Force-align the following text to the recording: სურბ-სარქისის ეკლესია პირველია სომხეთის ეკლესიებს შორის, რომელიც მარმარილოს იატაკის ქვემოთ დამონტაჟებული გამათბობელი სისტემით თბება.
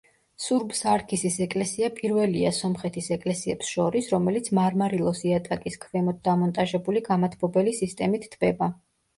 სურბ-სარქისის 0.43 1.35
ეკლესია 1.45 1.89
პირველია 1.99 2.53
სომხეთის 2.61 3.09
ეკლესიებს 3.17 3.69
შორის, 3.75 4.09
რომელიც 4.15 4.49
მარმარილოს 4.61 5.23
იატაკის 5.33 5.79
ქვემოთ 5.85 6.25
დამონტაჟებული 6.31 7.05
გამათბობელი 7.13 7.77
სისტემით 7.83 8.31
თბება. 8.35 8.73